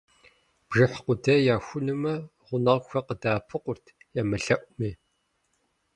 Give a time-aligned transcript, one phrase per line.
[0.67, 2.13] Бжыхь къудей яхунумэ,
[2.45, 3.85] гъунэгъухэр къыдэӀэпыкъурт,
[4.19, 4.91] емылъэӀуми.